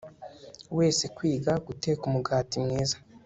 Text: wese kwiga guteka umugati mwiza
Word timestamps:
wese 0.77 1.03
kwiga 1.15 1.53
guteka 1.67 2.01
umugati 2.09 2.55
mwiza 2.63 2.97